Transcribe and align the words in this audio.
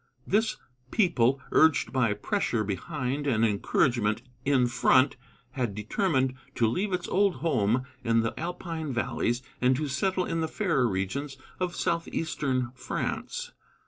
This 0.25 0.57
people, 0.89 1.39
urged 1.51 1.93
by 1.93 2.13
pressure 2.13 2.63
behind 2.63 3.27
and 3.27 3.45
encouragement 3.45 4.23
in 4.43 4.65
front, 4.65 5.15
had 5.51 5.75
determined 5.75 6.33
to 6.55 6.65
leave 6.67 6.91
its 6.91 7.07
old 7.07 7.35
home 7.35 7.83
in 8.03 8.21
the 8.21 8.33
Alpine 8.39 8.91
valleys 8.91 9.43
and 9.61 9.75
to 9.75 9.87
settle 9.87 10.25
in 10.25 10.41
the 10.41 10.47
fairer 10.47 10.87
regions 10.87 11.37
of 11.59 11.75
southeastern 11.75 12.71
France. 12.73 13.51